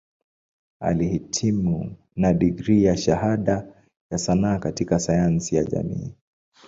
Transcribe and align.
Alihitimu 0.79 1.95
na 2.15 2.33
digrii 2.33 2.83
ya 2.83 2.97
Shahada 2.97 3.83
ya 4.11 4.17
Sanaa 4.17 4.59
katika 4.59 4.99
Sayansi 4.99 5.55
ya 5.55 5.63
Jamii. 5.63 6.15